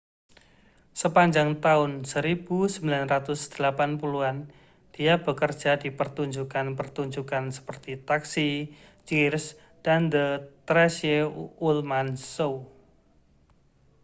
sepanjang 1.01 1.49
tahun 1.65 1.91
1980-an 2.11 4.35
dia 4.97 5.13
bekerja 5.25 5.71
di 5.83 5.89
pertunjukan-pertunjukan 5.99 7.45
seperti 7.57 7.91
taxi 8.09 8.49
cheers 9.07 9.45
dan 9.85 10.01
the 10.13 10.25
tracey 10.67 11.15
ullman 11.67 12.09
show 12.31 12.53